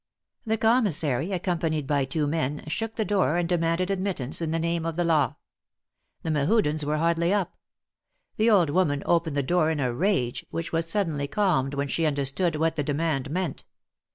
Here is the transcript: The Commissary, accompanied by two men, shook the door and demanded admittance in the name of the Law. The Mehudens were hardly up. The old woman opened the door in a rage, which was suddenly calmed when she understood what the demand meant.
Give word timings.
The 0.47 0.57
Commissary, 0.57 1.31
accompanied 1.31 1.85
by 1.85 2.05
two 2.05 2.25
men, 2.25 2.63
shook 2.65 2.95
the 2.95 3.05
door 3.05 3.37
and 3.37 3.47
demanded 3.47 3.91
admittance 3.91 4.41
in 4.41 4.49
the 4.49 4.57
name 4.57 4.83
of 4.83 4.95
the 4.95 5.03
Law. 5.03 5.35
The 6.23 6.31
Mehudens 6.31 6.83
were 6.83 6.97
hardly 6.97 7.31
up. 7.31 7.55
The 8.37 8.49
old 8.49 8.71
woman 8.71 9.03
opened 9.05 9.37
the 9.37 9.43
door 9.43 9.69
in 9.69 9.79
a 9.79 9.93
rage, 9.93 10.43
which 10.49 10.71
was 10.71 10.89
suddenly 10.89 11.27
calmed 11.27 11.75
when 11.75 11.87
she 11.87 12.07
understood 12.07 12.55
what 12.55 12.77
the 12.77 12.83
demand 12.83 13.29
meant. 13.29 13.67